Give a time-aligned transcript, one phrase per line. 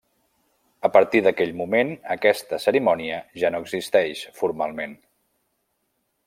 [0.87, 4.99] A partir d'aquell moment aquesta cerimònia ja no existeix, formalment.